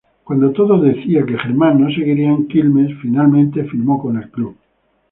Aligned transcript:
Cuando 0.23 0.51
todo 0.51 0.81
parecía 0.81 1.23
que 1.27 1.37
Germán 1.37 1.79
no 1.79 1.87
seguiría 1.91 2.29
en 2.29 2.47
Quilmes 2.47 2.89
finalmente 3.03 3.63
firmó 3.65 3.99
con 4.01 4.17
el 4.17 4.31
club. 4.31 4.57